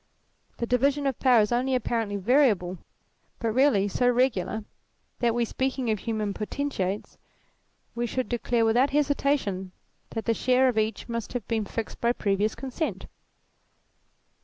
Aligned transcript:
The 0.57 0.65
division 0.65 1.05
of 1.05 1.19
power 1.19 1.41
is 1.41 1.51
only 1.51 1.75
apparently 1.75 2.15
variable, 2.15 2.79
but 3.37 3.51
really 3.51 3.87
so 3.87 4.09
regular 4.09 4.63
that, 5.19 5.31
were 5.35 5.37
we 5.37 5.45
speaking 5.45 5.91
of 5.91 5.99
human 5.99 6.33
potentates, 6.33 7.19
we 7.93 8.07
should 8.07 8.27
declare 8.27 8.65
without 8.65 8.89
hesitation 8.89 9.73
that 10.09 10.25
the 10.25 10.33
share 10.33 10.67
of 10.69 10.79
each 10.79 11.07
must 11.07 11.33
have 11.33 11.47
been 11.47 11.65
fixed 11.65 12.01
by 12.01 12.13
previous 12.13 12.55
consent. 12.55 13.05